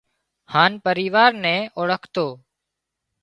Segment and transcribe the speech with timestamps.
[0.53, 2.27] هانَ پريوار نين اوۯکتو